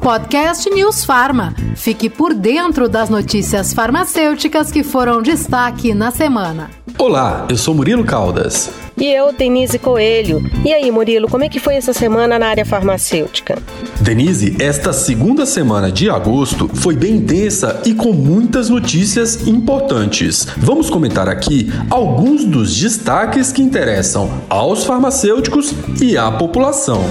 Podcast 0.00 0.70
News 0.70 1.04
Farma. 1.04 1.54
Fique 1.76 2.08
por 2.08 2.32
dentro 2.32 2.88
das 2.88 3.10
notícias 3.10 3.74
farmacêuticas 3.74 4.72
que 4.72 4.82
foram 4.82 5.20
destaque 5.20 5.92
na 5.92 6.10
semana. 6.10 6.70
Olá, 6.96 7.46
eu 7.50 7.56
sou 7.56 7.74
Murilo 7.74 8.04
Caldas. 8.04 8.87
E 9.00 9.06
eu, 9.06 9.32
Denise 9.32 9.78
Coelho. 9.78 10.42
E 10.64 10.72
aí, 10.72 10.90
Murilo, 10.90 11.28
como 11.28 11.44
é 11.44 11.48
que 11.48 11.60
foi 11.60 11.76
essa 11.76 11.92
semana 11.92 12.38
na 12.38 12.48
área 12.48 12.64
farmacêutica? 12.64 13.56
Denise, 14.00 14.56
esta 14.58 14.92
segunda 14.92 15.46
semana 15.46 15.90
de 15.90 16.10
agosto 16.10 16.68
foi 16.74 16.96
bem 16.96 17.16
intensa 17.16 17.80
e 17.84 17.94
com 17.94 18.12
muitas 18.12 18.68
notícias 18.68 19.46
importantes. 19.46 20.46
Vamos 20.56 20.90
comentar 20.90 21.28
aqui 21.28 21.72
alguns 21.88 22.44
dos 22.44 22.76
destaques 22.76 23.52
que 23.52 23.62
interessam 23.62 24.30
aos 24.48 24.84
farmacêuticos 24.84 25.72
e 26.00 26.16
à 26.16 26.30
população. 26.32 27.04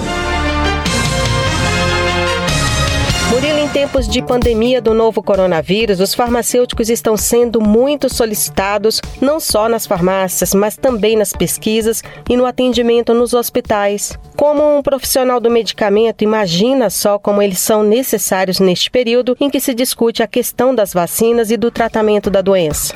Em 3.68 3.70
tempos 3.70 4.08
de 4.08 4.22
pandemia 4.22 4.80
do 4.80 4.94
novo 4.94 5.22
coronavírus, 5.22 6.00
os 6.00 6.14
farmacêuticos 6.14 6.88
estão 6.88 7.18
sendo 7.18 7.60
muito 7.60 8.08
solicitados, 8.08 9.00
não 9.20 9.38
só 9.38 9.68
nas 9.68 9.86
farmácias, 9.86 10.54
mas 10.54 10.76
também 10.76 11.16
nas 11.16 11.34
pesquisas 11.34 12.02
e 12.30 12.36
no 12.36 12.46
atendimento 12.46 13.12
nos 13.12 13.34
hospitais. 13.34 14.18
Como 14.36 14.78
um 14.78 14.82
profissional 14.82 15.38
do 15.38 15.50
medicamento, 15.50 16.24
imagina 16.24 16.88
só 16.88 17.18
como 17.18 17.42
eles 17.42 17.58
são 17.58 17.82
necessários 17.82 18.58
neste 18.58 18.90
período 18.90 19.36
em 19.38 19.50
que 19.50 19.60
se 19.60 19.74
discute 19.74 20.22
a 20.22 20.26
questão 20.26 20.74
das 20.74 20.94
vacinas 20.94 21.50
e 21.50 21.56
do 21.58 21.70
tratamento 21.70 22.30
da 22.30 22.40
doença. 22.40 22.94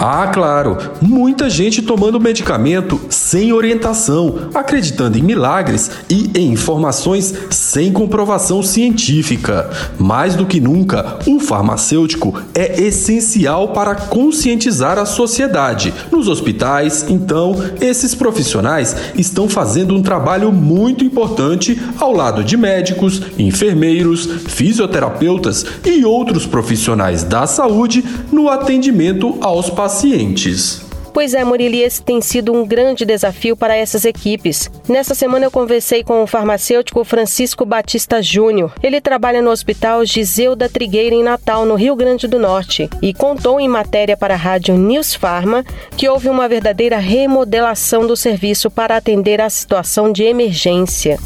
Ah, 0.00 0.28
claro, 0.28 0.78
muita 1.02 1.50
gente 1.50 1.82
tomando 1.82 2.20
medicamento 2.20 3.00
sem 3.10 3.52
orientação, 3.52 4.48
acreditando 4.54 5.18
em 5.18 5.22
milagres 5.22 5.90
e 6.08 6.30
em 6.36 6.52
informações 6.52 7.34
sem 7.50 7.92
comprovação 7.92 8.62
científica. 8.62 9.68
Mais 9.98 10.36
do 10.36 10.46
que 10.46 10.60
nunca, 10.60 11.18
o 11.26 11.40
farmacêutico 11.40 12.40
é 12.54 12.80
essencial 12.80 13.70
para 13.70 13.96
conscientizar 13.96 14.98
a 14.98 15.04
sociedade. 15.04 15.92
Nos 16.12 16.28
hospitais, 16.28 17.04
então, 17.08 17.56
esses 17.80 18.14
profissionais 18.14 18.94
estão 19.16 19.48
fazendo 19.48 19.96
um 19.96 20.02
trabalho 20.02 20.52
muito 20.52 21.04
importante 21.04 21.76
ao 21.98 22.12
lado 22.12 22.44
de 22.44 22.56
médicos, 22.56 23.20
enfermeiros, 23.36 24.26
fisioterapeutas 24.46 25.66
e 25.84 26.04
outros 26.04 26.46
profissionais 26.46 27.24
da 27.24 27.48
saúde 27.48 28.04
no 28.30 28.48
atendimento 28.48 29.36
aos 29.40 29.68
pacientes 29.68 29.87
pacientes. 29.88 30.82
Pois 31.14 31.32
é, 31.32 31.42
Murili, 31.42 31.80
esse 31.80 32.02
tem 32.02 32.20
sido 32.20 32.52
um 32.52 32.66
grande 32.66 33.06
desafio 33.06 33.56
para 33.56 33.74
essas 33.74 34.04
equipes. 34.04 34.70
Nessa 34.86 35.14
semana 35.14 35.46
eu 35.46 35.50
conversei 35.50 36.04
com 36.04 36.22
o 36.22 36.26
farmacêutico 36.26 37.02
Francisco 37.04 37.64
Batista 37.64 38.22
Júnior. 38.22 38.74
Ele 38.82 39.00
trabalha 39.00 39.40
no 39.40 39.50
Hospital 39.50 40.04
Giseu 40.04 40.54
da 40.54 40.68
Trigueira 40.68 41.14
em 41.14 41.22
Natal, 41.22 41.64
no 41.64 41.74
Rio 41.74 41.96
Grande 41.96 42.28
do 42.28 42.38
Norte, 42.38 42.90
e 43.00 43.14
contou 43.14 43.58
em 43.58 43.66
matéria 43.66 44.14
para 44.14 44.34
a 44.34 44.36
rádio 44.36 44.76
News 44.76 45.14
Pharma 45.14 45.64
que 45.96 46.06
houve 46.06 46.28
uma 46.28 46.46
verdadeira 46.46 46.98
remodelação 46.98 48.06
do 48.06 48.14
serviço 48.14 48.70
para 48.70 48.94
atender 48.94 49.40
a 49.40 49.48
situação 49.48 50.12
de 50.12 50.22
emergência. 50.22 51.18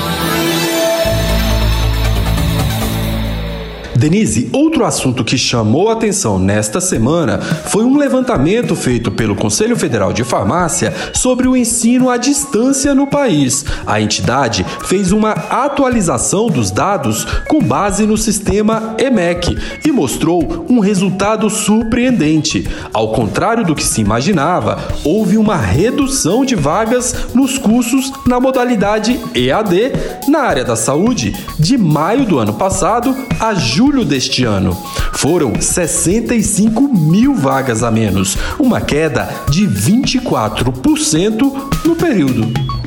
Denise, 3.96 4.48
outro 4.52 4.84
assunto 4.84 5.24
que 5.24 5.38
chamou 5.38 5.88
atenção 5.88 6.38
nesta 6.38 6.80
semana 6.80 7.38
foi 7.38 7.84
um 7.84 7.96
levantamento 7.96 8.74
feito 8.74 9.10
pelo 9.10 9.36
Conselho 9.36 9.76
Federal 9.76 10.12
de 10.12 10.24
Farmácia 10.24 10.92
sobre 11.12 11.46
o 11.46 11.56
ensino 11.56 12.10
à 12.10 12.16
distância 12.16 12.94
no 12.94 13.06
país. 13.06 13.64
A 13.86 14.00
entidade 14.00 14.66
fez 14.86 15.12
uma 15.12 15.30
atualização 15.30 16.48
dos 16.48 16.72
dados 16.72 17.24
com 17.48 17.60
base 17.60 18.04
no 18.04 18.18
sistema 18.18 18.96
EMEC 18.98 19.56
e 19.86 19.92
mostrou 19.92 20.66
um 20.68 20.80
resultado 20.80 21.48
surpreendente. 21.48 22.68
Ao 22.92 23.12
contrário 23.12 23.64
do 23.64 23.76
que 23.76 23.84
se 23.84 24.00
imaginava, 24.00 24.78
houve 25.04 25.38
uma 25.38 25.56
redução 25.56 26.44
de 26.44 26.56
vagas 26.56 27.28
nos 27.32 27.58
cursos 27.58 28.12
na 28.26 28.40
modalidade 28.40 29.20
EAD 29.34 29.92
na 30.28 30.40
área 30.40 30.64
da 30.64 30.74
saúde 30.74 31.34
de 31.58 31.78
maio 31.78 32.24
do 32.24 32.38
ano 32.38 32.54
passado 32.54 33.14
a 33.38 33.54
julho 33.54 33.83
julho 33.84 34.02
deste 34.02 34.44
ano. 34.44 34.74
Foram 35.12 35.60
65 35.60 36.88
mil 36.88 37.34
vagas 37.34 37.82
a 37.82 37.90
menos, 37.90 38.34
uma 38.58 38.80
queda 38.80 39.28
de 39.50 39.68
24% 39.68 41.84
no 41.84 41.94
período. 41.94 42.83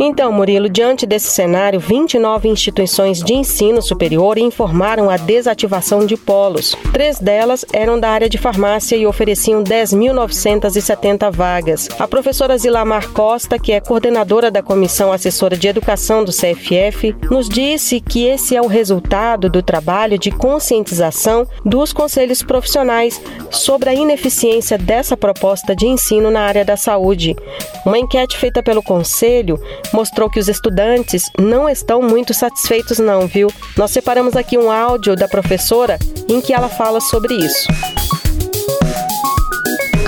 Então, 0.00 0.32
Murilo, 0.32 0.68
diante 0.68 1.06
desse 1.06 1.30
cenário, 1.30 1.80
29 1.80 2.48
instituições 2.48 3.22
de 3.22 3.34
ensino 3.34 3.82
superior 3.82 4.38
informaram 4.38 5.10
a 5.10 5.16
desativação 5.16 6.06
de 6.06 6.16
polos. 6.16 6.76
Três 6.92 7.18
delas 7.18 7.64
eram 7.72 7.98
da 7.98 8.08
área 8.08 8.28
de 8.28 8.38
farmácia 8.38 8.96
e 8.96 9.06
ofereciam 9.06 9.62
10.970 9.62 11.30
vagas. 11.32 11.88
A 11.98 12.06
professora 12.06 12.56
Zilamar 12.56 13.08
Costa, 13.10 13.58
que 13.58 13.72
é 13.72 13.80
coordenadora 13.80 14.50
da 14.50 14.62
Comissão 14.62 15.12
Assessora 15.12 15.56
de 15.56 15.66
Educação 15.68 16.24
do 16.24 16.32
CFF, 16.32 17.14
nos 17.30 17.48
disse 17.48 18.00
que 18.00 18.26
esse 18.26 18.54
é 18.54 18.62
o 18.62 18.66
resultado 18.66 19.50
do 19.50 19.62
trabalho 19.62 20.18
de 20.18 20.30
conscientização 20.30 21.46
dos 21.64 21.92
conselhos 21.92 22.42
profissionais 22.42 23.20
sobre 23.50 23.90
a 23.90 23.94
ineficiência 23.94 24.78
dessa 24.78 25.16
proposta 25.16 25.74
de 25.74 25.86
ensino 25.86 26.30
na 26.30 26.42
área 26.42 26.64
da 26.64 26.76
saúde. 26.76 27.36
Uma 27.88 27.98
enquete 27.98 28.36
feita 28.36 28.62
pelo 28.62 28.82
conselho 28.82 29.58
mostrou 29.94 30.28
que 30.28 30.38
os 30.38 30.46
estudantes 30.46 31.22
não 31.40 31.66
estão 31.66 32.02
muito 32.02 32.34
satisfeitos 32.34 32.98
não, 32.98 33.26
viu? 33.26 33.50
Nós 33.78 33.92
separamos 33.92 34.36
aqui 34.36 34.58
um 34.58 34.70
áudio 34.70 35.16
da 35.16 35.26
professora 35.26 35.98
em 36.28 36.38
que 36.38 36.52
ela 36.52 36.68
fala 36.68 37.00
sobre 37.00 37.32
isso. 37.32 37.66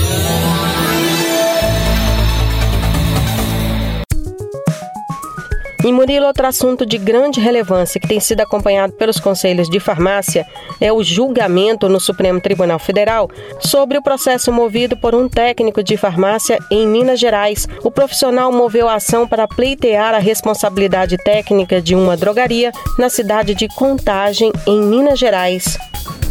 E 5.87 5.93
Murilo, 5.93 6.27
outro 6.27 6.45
assunto 6.45 6.85
de 6.85 6.99
grande 6.99 7.39
relevância 7.39 8.01
que 8.01 8.09
tem 8.09 8.19
sido 8.19 8.41
acompanhado 8.41 8.93
pelos 8.95 9.21
conselhos 9.21 9.71
de 9.71 9.79
farmácia 9.79 10.45
é 10.81 10.93
o 10.93 11.01
julgamento 11.01 11.89
no 11.89 12.01
Supremo 12.01 12.41
Tribunal 12.41 12.81
Federal 12.81 13.31
sobre 13.61 13.97
o 13.97 14.03
processo 14.03 14.51
movido 14.51 14.97
por 14.97 15.15
um 15.15 15.29
técnico 15.29 15.85
de 15.85 15.97
farmácia 15.97 16.59
em 16.73 16.89
Minas 16.89 17.21
Gerais. 17.21 17.69
O 17.85 17.91
profissional 17.93 18.51
moveu 18.51 18.89
a 18.89 18.97
ação 18.97 19.29
para 19.29 19.47
pleitear 19.47 20.13
a 20.13 20.19
responsabilidade 20.19 21.17
técnica 21.19 21.81
de 21.81 21.95
uma 21.95 22.17
drogaria 22.17 22.73
na 22.99 23.09
cidade 23.09 23.55
de 23.55 23.69
Contagem, 23.69 24.51
em 24.67 24.81
Minas 24.83 25.21
Gerais. 25.21 25.79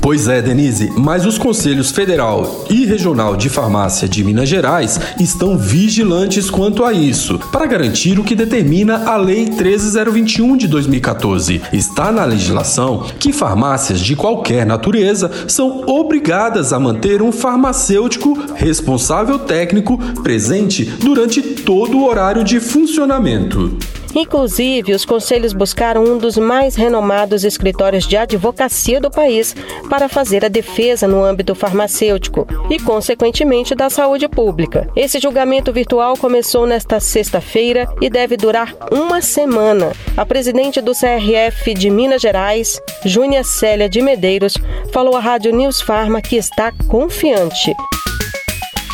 Pois 0.02 0.28
é, 0.28 0.42
Denise, 0.42 0.92
mas 0.96 1.26
os 1.26 1.38
conselhos 1.38 1.90
federal 1.92 2.66
e 2.70 2.86
regional 2.86 3.36
de 3.36 3.50
farmácia 3.50 4.08
de 4.08 4.24
Minas 4.24 4.48
Gerais 4.48 5.00
estão 5.20 5.58
vigilantes 5.58 6.50
quanto 6.50 6.84
a 6.84 6.94
isso, 6.94 7.40
para 7.52 7.66
garantir 7.66 8.20
o 8.20 8.24
que 8.24 8.36
determina 8.36 9.10
a 9.10 9.18
Lei 9.18 9.50
13021 9.50 10.58
de 10.58 10.68
2014. 10.68 11.62
Está 11.74 12.12
na 12.12 12.24
legislação 12.24 13.06
que 13.20 13.34
farmácias 13.34 14.00
de 14.00 14.16
qualquer 14.16 14.66
natureza 14.66 15.32
são 15.48 15.84
obrigadas 15.88 16.72
a 16.72 16.80
manter 16.80 17.22
um 17.22 17.32
farmacêutico 17.32 18.38
responsável 18.56 19.40
técnico 19.40 19.98
presente 20.22 20.86
durante 20.86 21.42
todo 21.42 21.98
o 21.98 22.08
horário 22.08 22.44
de 22.44 22.60
funcionamento. 22.60 23.78
Inclusive, 24.16 24.94
os 24.94 25.04
conselhos 25.04 25.52
buscaram 25.52 26.04
um 26.04 26.18
dos 26.18 26.38
mais 26.38 26.76
renomados 26.76 27.44
escritórios 27.44 28.08
de 28.08 28.16
advocacia 28.16 29.02
do 29.02 29.12
país 29.12 29.54
para 29.90 30.08
fazer 30.08 30.46
a 30.46 30.48
defesa 30.48 31.08
no 31.08 31.24
âmbito 31.24 31.54
farmacêutico 31.54 32.48
e, 32.70 32.80
consequentemente, 32.80 33.76
da 33.76 33.90
saúde 33.90 34.30
pública. 34.30 34.90
Esse 34.96 35.20
julgamento 35.20 35.74
virtual 35.74 36.16
começou 36.16 36.66
nesta 36.66 37.00
sexta-feira 37.00 37.94
e 38.02 38.10
deve 38.10 38.38
durar 38.38 38.74
uma 38.92 39.22
semana. 39.22 39.92
A 40.16 40.26
presidente 40.26 40.80
do 40.80 40.94
CRF 40.94 41.74
de 41.74 41.90
Minas 41.90 42.22
Gerais, 42.22 42.82
Júnia 43.04 43.44
Célia 43.44 43.90
de 43.90 44.02
Medeiros, 44.02 44.56
falou 44.94 45.18
à 45.18 45.20
Rádio 45.20 45.54
News 45.54 45.82
Farma 45.82 46.22
que 46.22 46.38
está 46.38 46.72
confiante. 46.88 47.74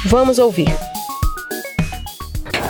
Vamos 0.05 0.39
ouvir. 0.39 0.90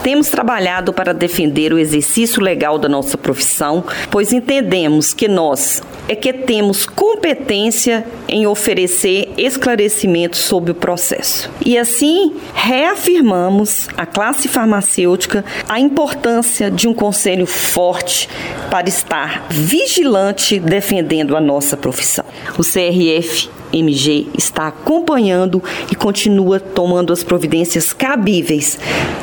Temos 0.04 0.30
trabalhado 0.30 0.92
para 0.92 1.14
defender 1.14 1.72
o 1.72 1.78
exercício 1.78 2.42
legal 2.42 2.80
da 2.80 2.90
nossa 2.90 3.18
profissão, 3.18 3.84
pois 4.10 4.34
entendemos 4.34 5.14
que 5.14 5.28
nós 5.28 5.84
é 6.08 6.16
que 6.16 6.34
temos 6.34 6.88
competência 6.88 8.06
em 8.28 8.48
oferecer 8.48 9.32
esclarecimentos 9.38 10.40
sobre 10.40 10.72
o 10.72 10.76
processo. 10.76 11.50
E 11.64 11.78
assim, 11.78 12.36
reafirmamos 12.54 13.88
a 13.96 14.06
classe 14.06 14.48
farmacêutica 14.48 15.46
a 15.70 15.80
importância 15.80 16.72
de 16.72 16.88
um 16.88 16.94
conselho 16.94 17.46
forte 17.46 18.28
para 18.72 18.90
estar 18.90 19.46
vigilante 19.50 20.60
defendendo 20.60 21.38
a 21.38 21.40
nossa 21.40 21.78
profissão. 21.78 22.26
O 22.58 22.64
CRF 22.64 23.61
MG 23.74 24.28
está 24.38 24.68
acompanhando 24.68 25.64
e 25.92 25.96
continua 25.96 26.60
tomando 26.60 27.12
as 27.12 27.24
providências 27.24 27.94
cabíveis 27.94 28.80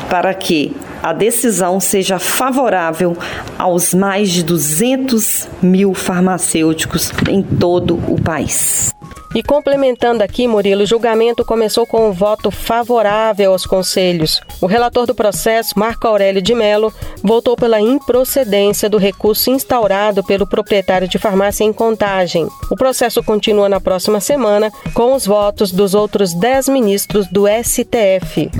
para 0.09 0.33
que 0.35 0.75
a 1.02 1.12
decisão 1.12 1.78
seja 1.81 2.19
favorável 2.19 3.17
aos 3.59 3.95
mais 3.95 4.31
de 4.31 4.43
200 4.43 5.49
mil 5.62 5.95
farmacêuticos 5.95 7.12
em 7.28 7.43
todo 7.43 7.95
o 8.09 8.21
país. 8.21 8.95
E 9.35 9.43
complementando 9.43 10.23
aqui, 10.23 10.49
Murilo, 10.49 10.83
o 10.83 10.87
julgamento 10.87 11.45
começou 11.45 11.87
com 11.87 12.09
um 12.09 12.13
voto 12.13 12.51
favorável 12.51 13.53
aos 13.53 13.67
conselhos. 13.67 14.41
O 14.61 14.67
relator 14.67 15.07
do 15.07 15.15
processo, 15.15 15.79
Marco 15.79 16.07
Aurélio 16.07 16.41
de 16.41 16.55
Mello, 16.55 16.93
votou 17.23 17.57
pela 17.57 17.81
improcedência 17.81 18.89
do 18.89 18.97
recurso 18.97 19.51
instaurado 19.51 20.25
pelo 20.25 20.47
proprietário 20.47 21.07
de 21.07 21.19
farmácia 21.19 21.65
em 21.65 21.73
contagem. 21.73 22.49
O 22.71 22.77
processo 22.77 23.23
continua 23.23 23.69
na 23.69 23.81
próxima 23.81 24.21
semana 24.21 24.71
com 24.95 25.15
os 25.15 25.27
votos 25.27 25.71
dos 25.71 25.95
outros 25.95 26.33
dez 26.35 26.69
ministros 26.69 27.27
do 27.27 27.45
STF. 27.47 28.51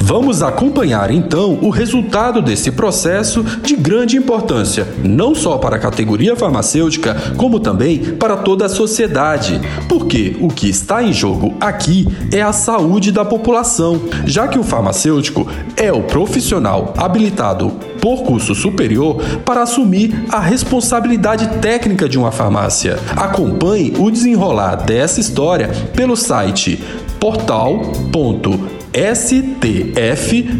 Vamos 0.00 0.42
acompanhar 0.42 1.10
então 1.10 1.58
o 1.62 1.70
resultado 1.70 2.42
desse 2.42 2.70
processo 2.70 3.42
de 3.42 3.74
grande 3.74 4.16
importância, 4.16 4.86
não 5.02 5.34
só 5.34 5.56
para 5.56 5.76
a 5.76 5.78
categoria 5.78 6.36
farmacêutica, 6.36 7.16
como 7.36 7.58
também 7.58 7.98
para 8.16 8.36
toda 8.36 8.66
a 8.66 8.68
sociedade, 8.68 9.60
porque 9.88 10.36
o 10.40 10.48
que 10.48 10.68
está 10.68 11.02
em 11.02 11.12
jogo 11.12 11.54
aqui 11.60 12.06
é 12.32 12.42
a 12.42 12.52
saúde 12.52 13.10
da 13.10 13.24
população, 13.24 14.00
já 14.26 14.46
que 14.46 14.58
o 14.58 14.64
farmacêutico 14.64 15.48
é 15.76 15.92
o 15.92 16.02
profissional 16.02 16.92
habilitado 16.96 17.70
por 18.00 18.22
curso 18.22 18.54
superior 18.54 19.22
para 19.46 19.62
assumir 19.62 20.26
a 20.30 20.38
responsabilidade 20.38 21.48
técnica 21.60 22.06
de 22.06 22.18
uma 22.18 22.30
farmácia. 22.30 22.98
Acompanhe 23.16 23.94
o 23.98 24.10
desenrolar 24.10 24.76
dessa 24.76 25.20
história 25.20 25.68
pelo 25.94 26.14
site 26.14 26.84
portal.com 27.18 28.73
stf.jus.br 28.94 30.54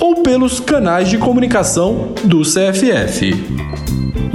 ou 0.00 0.22
pelos 0.22 0.58
canais 0.60 1.08
de 1.08 1.16
comunicação 1.16 2.12
do 2.24 2.42
CFF. 2.42 3.85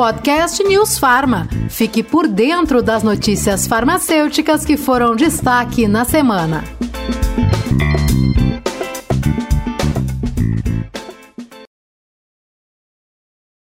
Podcast 0.00 0.64
News 0.64 0.98
Farma. 0.98 1.46
Fique 1.68 2.02
por 2.02 2.26
dentro 2.26 2.82
das 2.82 3.02
notícias 3.02 3.66
farmacêuticas 3.66 4.64
que 4.64 4.78
foram 4.78 5.14
destaque 5.14 5.86
na 5.86 6.06
semana. 6.06 6.64